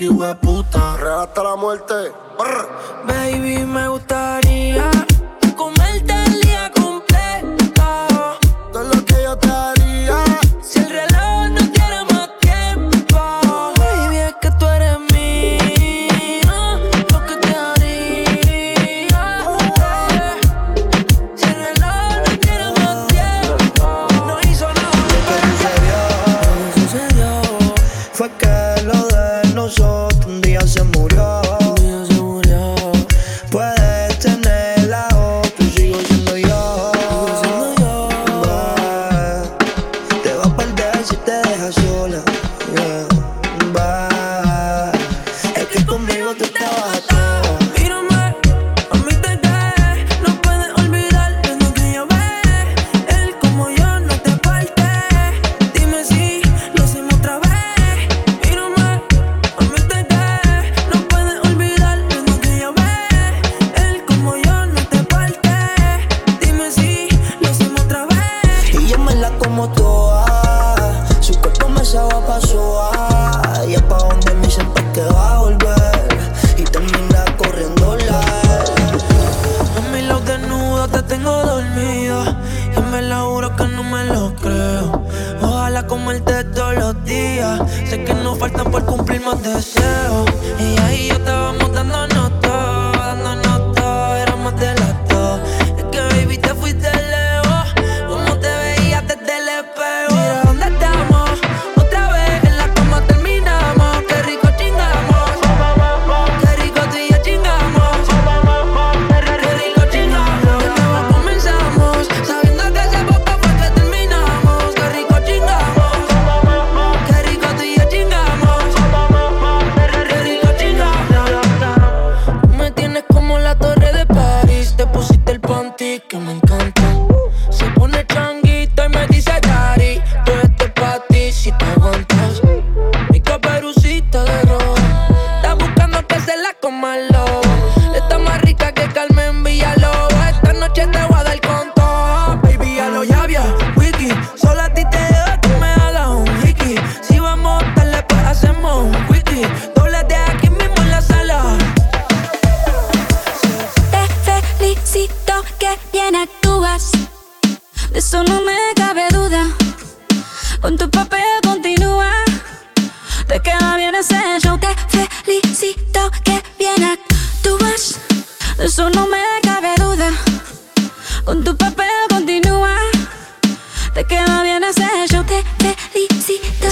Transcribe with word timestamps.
que 0.00 0.08
hueputa. 0.08 0.96
Real 0.96 1.20
hasta 1.20 1.42
la 1.42 1.56
muerte. 1.56 1.94
Baby, 3.06 3.66
me 3.66 3.86
gusta 3.88 4.09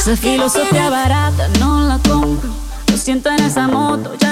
Esa 0.08 0.16
filosofía 0.16 0.88
barata 0.88 1.48
no 1.60 1.82
la 1.82 1.98
compro. 1.98 2.48
Lo 2.90 2.96
siento 2.96 3.28
en 3.28 3.40
esa 3.40 3.68
moto, 3.68 4.14
ya 4.18 4.27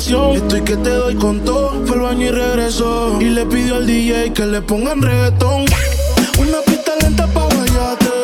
Estoy 0.00 0.62
que 0.62 0.78
te 0.78 0.88
doy 0.88 1.14
con 1.14 1.44
todo. 1.44 1.84
Fue 1.84 1.96
al 1.96 2.02
baño 2.02 2.28
y 2.28 2.30
regresó. 2.30 3.20
Y 3.20 3.26
le 3.26 3.44
pidió 3.44 3.76
al 3.76 3.86
DJ 3.86 4.32
que 4.32 4.46
le 4.46 4.62
pongan 4.62 5.02
reggaetón. 5.02 5.66
Una 6.38 6.58
pista 6.64 6.92
lenta 7.02 7.26
pa' 7.26 7.44
guayate. 7.44 8.19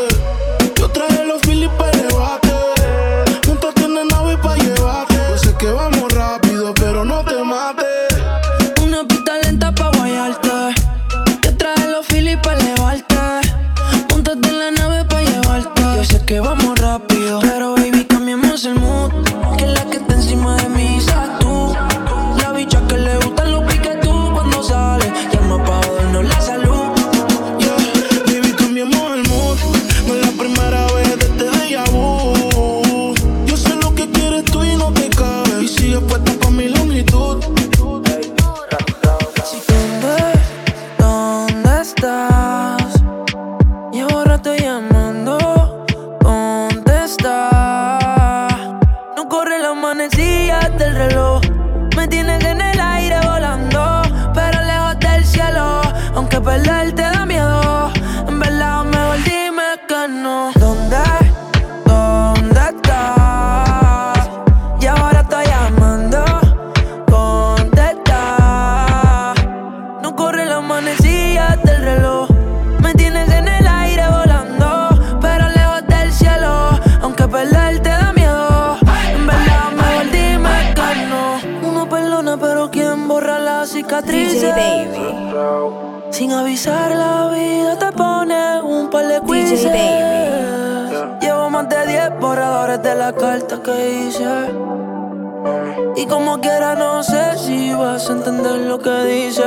quiera, 96.40 96.74
no 96.74 97.02
sé 97.02 97.36
si 97.38 97.72
vas 97.72 98.08
a 98.08 98.12
entender 98.12 98.60
lo 98.60 98.78
que 98.78 99.04
dices. 99.04 99.44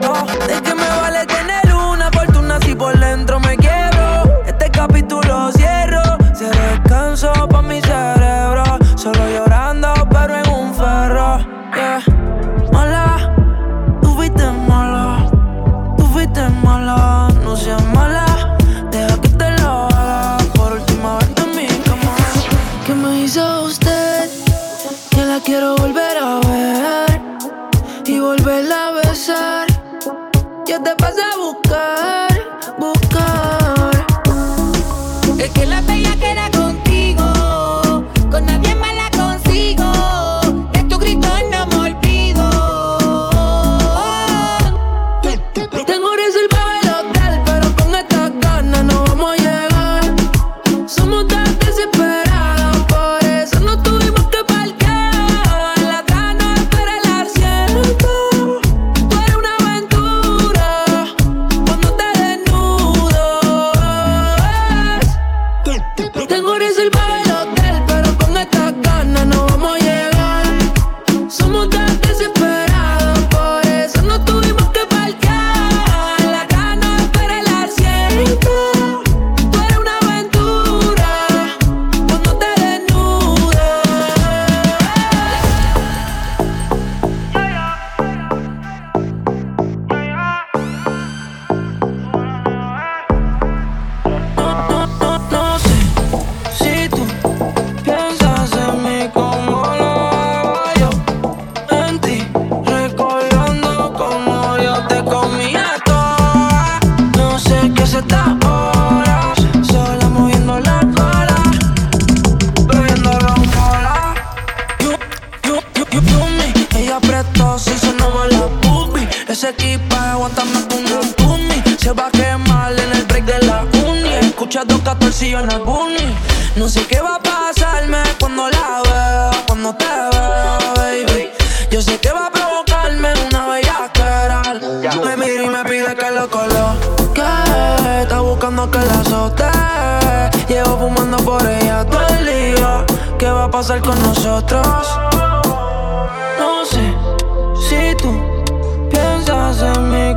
No, 0.00 0.14
de 0.46 0.62
que 0.62 0.74
me 0.74 0.88
vale 1.00 1.26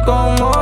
como 0.06 0.53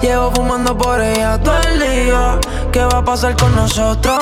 Llevo 0.00 0.30
fumando 0.30 0.76
por 0.78 1.00
ella 1.00 1.38
todo 1.42 1.58
el 1.72 1.80
día. 1.80 2.38
¿Qué 2.70 2.84
va 2.84 2.98
a 2.98 3.04
pasar 3.04 3.36
con 3.36 3.54
nosotros? 3.56 4.18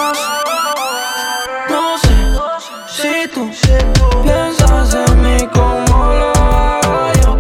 No 1.68 1.98
sé 1.98 2.14
si 2.88 3.28
tú 3.28 3.50
piensas 4.22 4.94
en 4.94 5.22
mí 5.22 5.46
como 5.52 6.12
lo 6.14 6.32
hago 6.32 7.12
yo. 7.20 7.38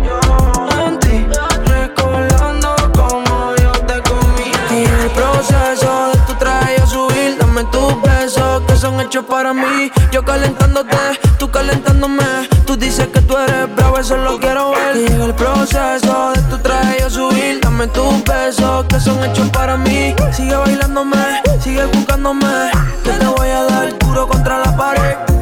En 0.84 0.98
ti, 0.98 1.26
recordando 1.64 2.76
como 2.92 3.54
yo 3.56 3.72
te 3.72 4.02
comí. 4.02 4.52
Y 4.70 4.84
el 4.84 5.10
proceso 5.12 6.10
de 6.12 6.18
tu 6.26 6.34
traje 6.34 6.76
yo 6.78 6.86
subir, 6.86 7.38
dame 7.38 7.64
tus 7.64 8.02
besos 8.02 8.62
que 8.66 8.76
son 8.76 9.00
hechos 9.00 9.24
para 9.24 9.54
mí. 9.54 9.90
Yo 10.12 10.22
calentándote, 10.22 10.96
tú 11.38 11.50
calentándome. 11.50 12.24
Tú 12.66 12.76
dices 12.76 13.06
que 13.08 13.22
tú 13.22 13.36
eres 13.38 13.65
solo 14.06 14.38
quiero 14.38 14.70
ver 14.70 15.04
que 15.04 15.24
el 15.24 15.34
proceso 15.34 16.32
de 16.32 16.42
tu 16.42 16.58
traje 16.58 17.00
yo 17.00 17.10
subir. 17.10 17.60
Dame 17.60 17.88
tus 17.88 18.22
besos 18.24 18.86
que 18.88 19.00
son 19.00 19.22
hechos 19.24 19.48
para 19.50 19.76
mí. 19.76 20.14
Sigue 20.32 20.54
bailándome, 20.54 21.42
sigue 21.60 21.84
buscándome. 21.86 22.70
Que 23.02 23.10
te 23.10 23.26
voy 23.26 23.48
a 23.48 23.64
dar 23.64 23.98
duro 23.98 24.28
contra 24.28 24.58
la 24.58 24.76
pared. 24.76 25.35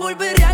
Estaba 0.00 0.14
loco 0.14 0.49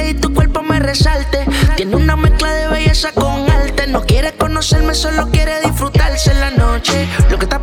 y 0.00 0.14
tu 0.14 0.32
cuerpo 0.32 0.62
me 0.62 0.78
resalte. 0.78 1.44
Tiene 1.76 1.96
una 1.96 2.16
mezcla 2.16 2.52
de 2.54 2.68
belleza 2.68 3.12
con 3.12 3.50
arte. 3.50 3.86
No 3.86 4.02
quiere 4.02 4.32
conocerme, 4.32 4.94
solo 4.94 5.28
quiere 5.30 5.60
disfrutarse 5.60 6.30
en 6.30 6.40
la 6.40 6.50
noche. 6.50 7.06
Lo 7.30 7.38
que 7.38 7.44
está 7.44 7.61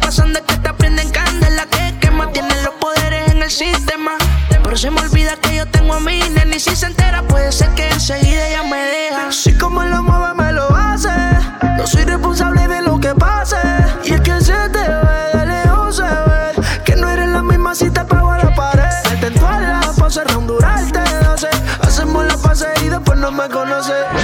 conocer. 23.49 24.18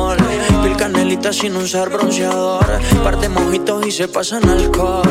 amor. 0.00 0.16
Pil 0.62 0.76
canelita 0.76 1.32
sin 1.32 1.56
usar 1.56 1.90
bronceador. 1.90 2.66
Parte 3.02 3.28
mojitos 3.28 3.86
y 3.86 3.90
se 3.90 4.08
pasan 4.08 4.48
alcohol. 4.48 5.02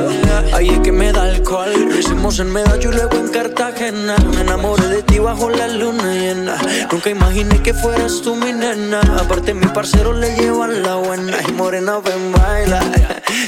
Ahí 0.54 0.69
es 0.69 0.80
que 0.80 0.91
me 0.91 1.12
da 1.12 1.23
alcohol. 1.23 1.71
Lo 1.89 1.97
hicimos 1.97 2.39
en 2.39 2.52
Medallo 2.52 2.91
y 2.91 2.95
luego 2.95 3.17
en 3.17 3.30
Cartagena. 3.30 4.15
Me 4.36 4.41
enamoré 4.41 4.88
de 4.88 5.04
ti 5.04 5.19
bajo 5.19 5.49
la 5.49 5.67
luna 5.67 6.13
llena. 6.13 6.58
Nunca 6.91 7.10
imaginé 7.10 7.62
que 7.62 7.73
fueras 7.73 8.21
tú 8.21 8.36
mi 8.36 8.52
nena. 8.54 9.02
Aparte, 9.19 9.54
mi 9.54 9.67
parcero 9.67 10.13
le 10.13 10.36
llevan 10.36 10.84
la 10.84 10.95
buena. 10.95 11.38
Y 11.47 11.52
morena, 11.54 11.99
ven, 11.99 12.32
baila. 12.32 12.82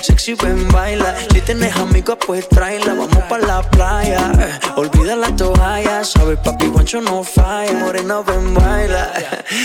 Sexy, 0.01 0.33
ven, 0.35 0.67
baila. 0.69 1.15
Si 1.31 1.41
tienes 1.41 1.75
amigos, 1.77 2.17
pues 2.25 2.47
tráela. 2.49 2.93
Vamos 2.93 3.23
pa' 3.29 3.39
la 3.39 3.61
playa. 3.61 4.31
Olvida 4.75 5.15
la 5.15 5.35
toalla. 5.35 6.03
Sabe, 6.03 6.37
papi, 6.37 6.67
guancho 6.67 7.01
no 7.01 7.23
falla. 7.23 7.73
Morena, 7.73 8.21
ven, 8.21 8.53
baila. 8.53 9.11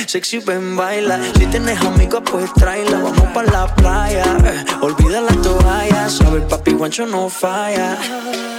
Sexy, 0.06 0.38
ven, 0.38 0.76
baila. 0.76 1.18
Si 1.38 1.46
tienes 1.46 1.65
tienes 1.66 1.84
amiga, 1.84 2.20
pues 2.20 2.52
tráela. 2.54 2.98
Vamos 2.98 3.32
pa' 3.34 3.42
la 3.42 3.66
playa. 3.74 4.24
Eh, 4.44 4.64
olvida 4.80 5.20
la 5.20 5.32
toalla. 5.42 6.08
Sabe, 6.08 6.40
papi 6.42 6.72
guancho 6.72 7.06
no 7.06 7.28
falla. 7.28 7.98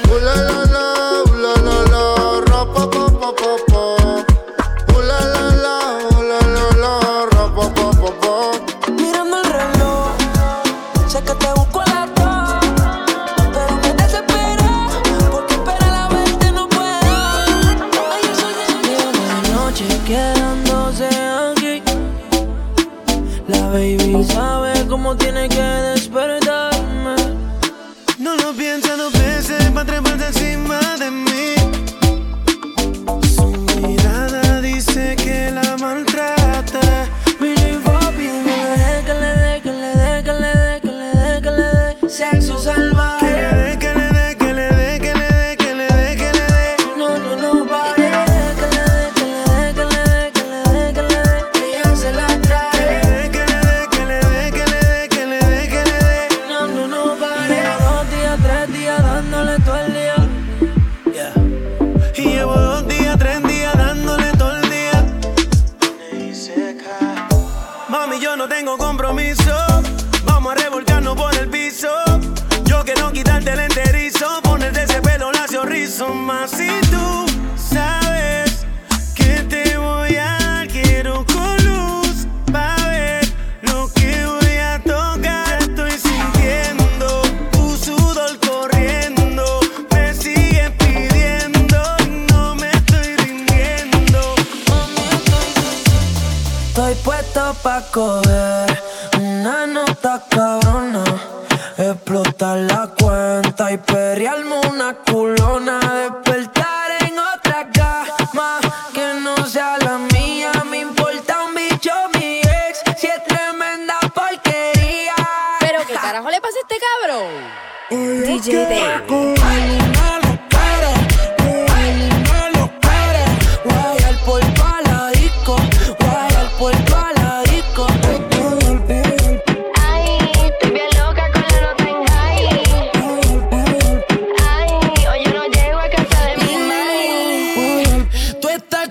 Uh, 0.09 0.19
la, 0.25 0.35
la, 0.35 0.65
la, 0.65 1.23
uh, 1.23 1.35
la, 1.35 1.53
la, 1.61 1.91
la. 1.91 2.26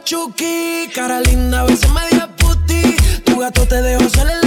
Chucky. 0.07 0.89
Cara 0.95 1.21
linda, 1.21 1.63
a 1.63 1.65
veces 1.65 1.91
media 1.91 2.29
puti. 2.37 2.95
Tu 3.25 3.41
gato 3.41 3.67
te 3.67 3.83
dejó 3.83 4.09
salir 4.09 4.46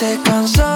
se 0.00 0.18
cansó. 0.22 0.69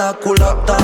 la 0.00 0.14
culata. 0.14 0.76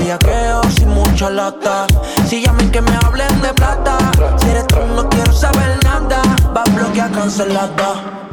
Ella 0.00 0.18
creo 0.18 0.62
sin 0.70 0.88
mucha 0.88 1.28
lata. 1.28 1.86
Si 2.26 2.42
llamen 2.42 2.70
que 2.70 2.80
me 2.80 2.94
hablen 3.04 3.34
de 3.42 3.52
plata. 3.52 3.98
Si 4.38 4.48
eres 4.48 4.66
tú, 4.66 4.78
no 4.96 5.08
quiero 5.10 5.32
saber 5.32 5.78
nada. 5.84 6.22
Va 6.56 6.62
a 6.62 6.70
bloquear 6.70 7.10
cancelada. 7.10 8.31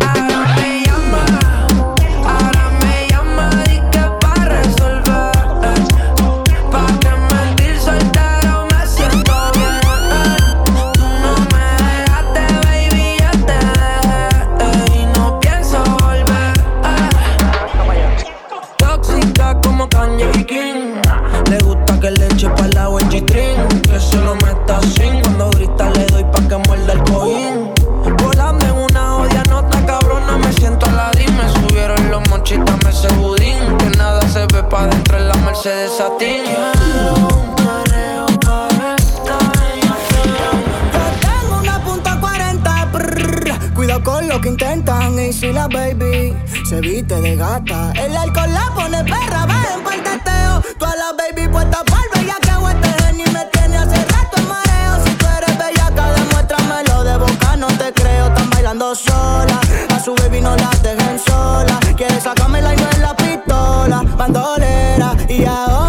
y 45.49 45.53
la 45.53 45.67
baby 45.67 46.35
se 46.67 46.79
viste 46.81 47.19
de 47.21 47.35
gata. 47.35 47.91
El 47.95 48.15
alcohol 48.15 48.53
la 48.53 48.71
pone 48.75 49.03
perra, 49.03 49.45
va 49.45 49.63
en 49.73 49.93
el 49.93 50.03
teteo. 50.03 50.63
a 50.87 50.95
la 50.95 51.13
baby 51.17 51.47
puesta 51.47 51.83
por 51.85 52.05
bella 52.13 52.35
que 52.41 52.49
este 52.49 53.03
genio 53.03 53.25
me 53.31 53.45
tiene 53.45 53.77
hace 53.77 54.05
rato 54.05 54.37
en 54.37 54.47
mareo. 54.47 55.05
Si 55.05 55.11
tú 55.15 55.25
eres 55.37 55.57
bella, 55.57 55.89
bellaca, 55.89 56.13
demuéstramelo 56.13 57.03
de 57.03 57.17
boca, 57.17 57.55
no 57.55 57.67
te 57.67 57.93
creo. 57.93 58.27
Están 58.27 58.49
bailando 58.49 58.95
sola, 58.95 59.59
a 59.95 59.99
su 59.99 60.13
baby 60.15 60.41
no 60.41 60.55
la 60.55 60.69
dejen 60.83 61.19
sola. 61.19 61.79
Quiere 61.97 62.19
sacármela 62.21 62.73
y 62.73 62.77
no 62.77 62.89
es 62.89 62.99
la 62.99 63.15
pistola, 63.15 64.03
bandolera 64.17 65.15
y 65.27 65.45
ahora. 65.45 65.88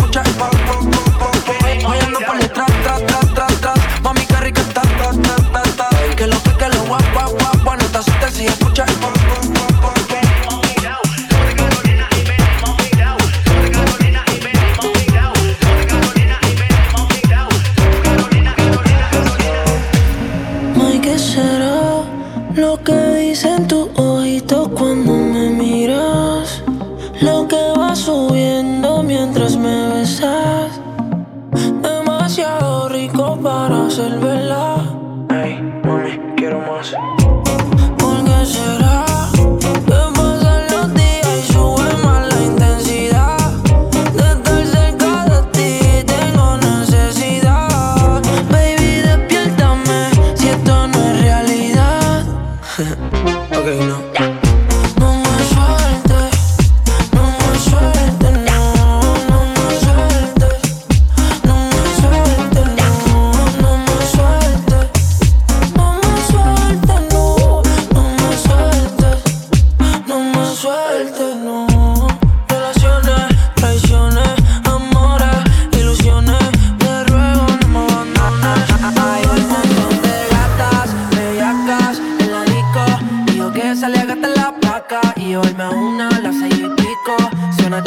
escucha 0.00 0.22
el 0.22 0.34
palo 0.36 0.59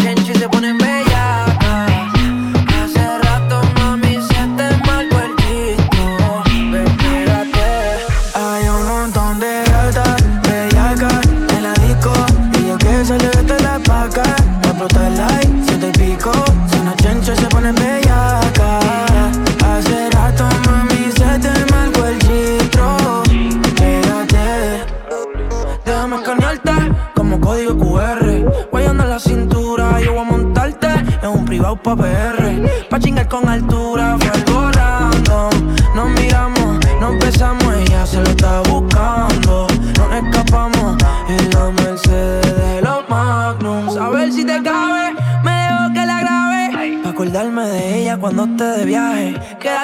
I 0.06 0.16
they 0.16 0.48
wanna 0.48 0.74
make. 0.74 0.93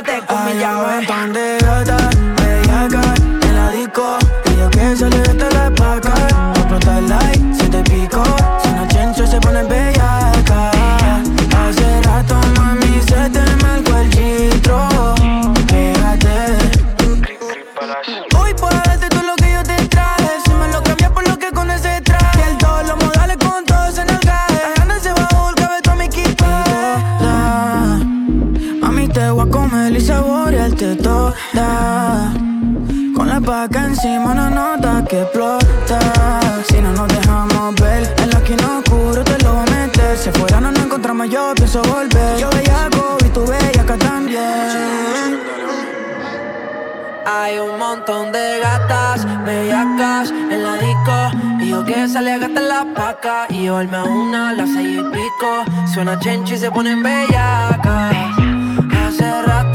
te 0.10 0.26
con 0.26 0.45
mi 0.45 0.53
llave. 0.60 1.49
montón 48.10 48.32
de 48.32 48.60
gatas, 48.60 49.26
bellacas, 49.45 50.32
en 50.32 50.64
la 50.64 50.74
disco. 50.78 51.64
Y 51.64 51.70
yo 51.70 51.86
que 51.86 52.07
salía 52.07 52.36
a 52.36 52.38
gastar 52.39 52.64
la 52.64 52.86
paca 52.95 53.45
Y 53.49 53.66
yo 53.66 53.78
a 53.78 54.03
una, 54.03 54.53
las 54.53 54.70
seis 54.70 54.99
y 54.99 55.03
pico. 55.16 55.64
Suena 55.93 56.18
chenchi 56.20 56.55
y 56.55 56.57
se 56.57 56.72
ponen 56.72 57.03
bellacas. 57.03 58.16
Hace 59.05 59.41
rato 59.43 59.69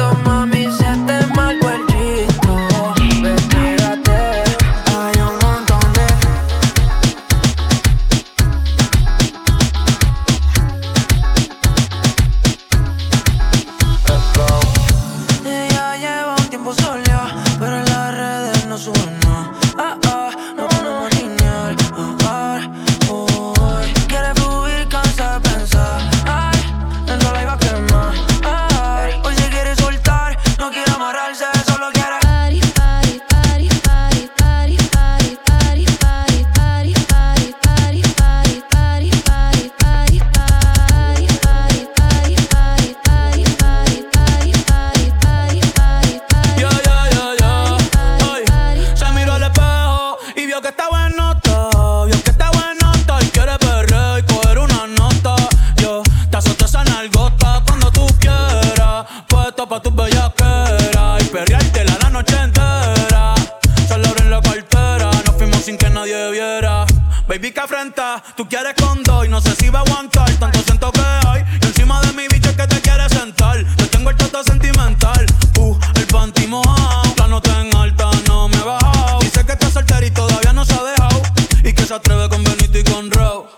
Baby, 67.26 67.50
que 67.50 67.60
afrenta, 67.60 68.22
tú 68.36 68.48
quieres 68.48 68.74
con 68.74 69.02
dos. 69.02 69.26
y 69.26 69.28
No 69.28 69.40
sé 69.40 69.52
si 69.56 69.68
va 69.68 69.80
a 69.80 69.82
aguantar, 69.82 70.30
tanto 70.34 70.60
siento 70.60 70.92
que 70.92 71.00
hay. 71.00 71.44
Y 71.60 71.66
encima 71.66 72.00
de 72.02 72.12
mi 72.12 72.28
bicho 72.28 72.50
es 72.50 72.56
que 72.56 72.66
te 72.68 72.80
quieres 72.80 73.10
sentar. 73.10 73.64
Te 73.76 73.86
tengo 73.88 74.10
el 74.10 74.16
trato 74.16 74.44
sentimental. 74.44 75.26
Uh, 75.58 75.76
el 75.96 76.06
panty 76.06 76.46
mojado. 76.46 77.02
La 77.18 77.26
nota 77.26 77.60
en 77.60 77.74
alta 77.74 78.10
no 78.28 78.48
me 78.48 78.56
ha 78.58 78.64
bajado. 78.64 79.18
Dice 79.20 79.44
que 79.44 79.52
está 79.52 79.70
soltera 79.70 80.06
y 80.06 80.10
todavía 80.12 80.52
no 80.52 80.64
se 80.64 80.74
ha 80.74 80.84
dejado. 80.84 81.22
Y 81.64 81.72
que 81.72 81.84
se 81.84 81.94
atreve 81.94 82.28
con 82.28 82.44
Benito 82.44 82.78
y 82.78 82.84
con 82.84 83.10
Row. 83.10 83.48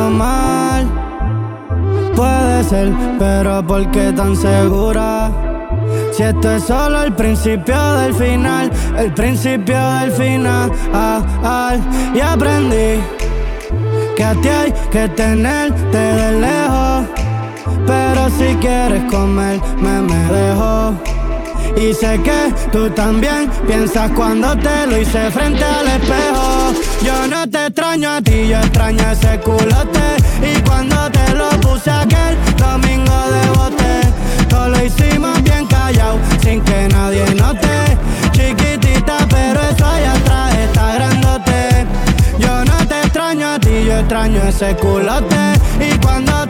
Mal. 0.00 0.86
Puede 2.14 2.64
ser, 2.64 2.92
pero 3.18 3.66
¿por 3.66 3.90
qué 3.90 4.12
tan 4.12 4.36
segura? 4.36 5.30
Si 6.12 6.22
esto 6.22 6.50
es 6.50 6.64
solo 6.64 7.02
el 7.02 7.12
principio 7.12 7.92
del 7.94 8.14
final, 8.14 8.70
el 8.96 9.12
principio 9.12 9.78
del 10.00 10.12
final. 10.12 10.72
Ah, 10.92 11.20
ah, 11.42 11.76
y 12.14 12.20
aprendí 12.20 13.02
que 14.16 14.24
a 14.24 14.34
ti 14.34 14.48
hay 14.48 14.72
que 14.90 15.08
tenerte 15.10 15.98
de 15.98 16.40
lejos. 16.40 17.04
Pero 17.86 18.30
si 18.30 18.54
quieres 18.56 19.04
comer, 19.10 19.60
me, 19.80 20.00
me 20.02 20.24
dejo. 20.32 20.94
Y 21.76 21.92
sé 21.92 22.18
que 22.22 22.54
tú 22.72 22.88
también 22.90 23.50
piensas 23.66 24.10
cuando 24.12 24.56
te 24.56 24.86
lo 24.86 24.96
hice 24.96 25.30
frente 25.30 25.62
al 25.62 25.86
espejo. 25.86 26.45
Extraño 27.86 28.16
a 28.16 28.20
ti, 28.20 28.48
yo 28.48 28.58
extraño 28.58 29.10
ese 29.12 29.38
culote. 29.38 30.16
Y 30.42 30.60
cuando 30.62 31.08
te 31.08 31.34
lo 31.34 31.48
puse 31.60 31.88
aquel 31.88 32.36
domingo 32.56 33.16
de 33.30 33.50
bote, 33.50 34.48
todo 34.48 34.70
lo 34.70 34.84
hicimos 34.84 35.40
bien 35.44 35.64
callado, 35.66 36.18
sin 36.42 36.62
que 36.62 36.88
nadie 36.88 37.24
note. 37.36 37.96
Chiquitita, 38.32 39.18
pero 39.30 39.60
eso 39.62 39.86
allá 39.86 40.14
atrás 40.14 40.54
está 40.56 40.94
grandote. 40.94 41.86
Yo 42.40 42.64
no 42.64 42.76
te 42.88 43.02
extraño 43.02 43.52
a 43.52 43.60
ti, 43.60 43.84
yo 43.86 43.98
extraño 44.00 44.42
ese 44.42 44.74
culote. 44.74 45.36
Y 45.78 45.96
cuando 45.98 46.45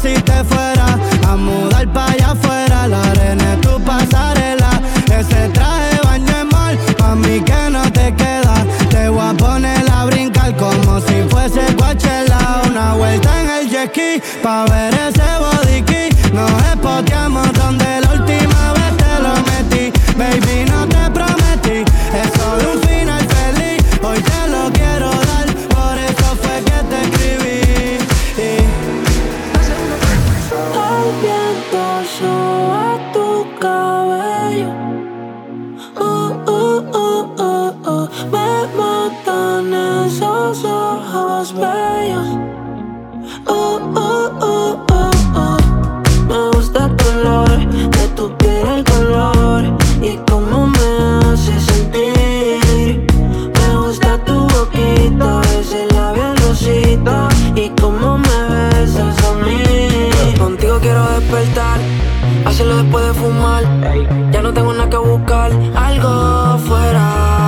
si 0.00 0.14
te 0.22 0.44
fuera 0.44 0.98
a 1.26 1.36
mudar 1.36 1.86
pa' 1.92 2.06
allá 2.12 2.30
afuera. 2.30 2.86
La 2.86 3.02
arena 3.10 3.54
es 3.54 3.60
tu 3.60 3.80
pasarela, 3.82 4.80
ese 5.18 5.48
traje 5.48 5.98
baño 6.04 6.34
es 6.42 6.52
mal, 6.52 6.78
pa' 6.96 7.14
mí 7.14 7.40
que 7.40 7.70
no 7.70 7.82
te 7.92 8.14
queda. 8.14 8.54
Te 8.90 9.08
voy 9.08 9.28
a 9.28 9.34
poner 9.34 9.84
a 9.90 10.04
brincar 10.04 10.56
como 10.56 11.00
si 11.00 11.16
fuese 11.28 11.62
Coachella. 11.76 12.62
Una 12.68 12.94
vuelta 12.94 13.30
en 13.40 13.50
el 13.50 13.70
jet 13.70 13.90
ski, 13.90 14.22
pa' 14.42 14.64
ver 14.66 14.94
ese 14.94 15.17
Me 38.26 38.66
matan 38.76 39.72
esos 40.04 40.64
ojos 40.64 41.54
bellos. 41.54 42.26
Uh, 43.46 43.78
uh, 43.94 44.28
uh, 44.42 44.84
uh, 44.90 45.10
uh. 45.34 45.58
Me 46.26 46.50
gusta 46.52 46.86
el 46.86 46.96
color 46.96 47.58
de 47.70 48.08
tu 48.16 48.36
piel, 48.36 48.66
el 48.66 48.84
color 48.84 49.64
y 50.02 50.18
cómo 50.28 50.66
me 50.66 51.30
hace 51.32 51.60
sentir. 51.60 53.06
Me 53.54 53.76
gusta 53.76 54.18
tu 54.24 54.34
boquita, 54.48 55.40
ese 55.60 55.86
labial 55.94 56.36
rosita 56.38 57.28
y 57.54 57.68
cómo 57.80 58.18
me 58.18 58.38
besas 58.50 59.16
a 59.24 59.34
mí. 59.44 60.10
Contigo 60.38 60.78
quiero 60.80 61.04
despertar, 61.20 61.78
hacerlo 62.44 62.78
después 62.78 63.06
de 63.06 63.14
fumar. 63.14 63.62
Ya 64.32 64.42
no 64.42 64.52
tengo 64.52 64.72
nada 64.72 64.90
que 64.90 64.96
buscar, 64.96 65.52
algo 65.76 66.58
fuera 66.58 67.47